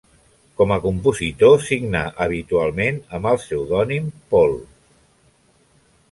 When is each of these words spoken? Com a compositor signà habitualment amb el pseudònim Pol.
Com 0.59 0.71
a 0.75 0.77
compositor 0.83 1.59
signà 1.65 2.01
habitualment 2.25 2.97
amb 3.17 3.29
el 3.33 3.37
pseudònim 3.43 4.07
Pol. 4.33 4.57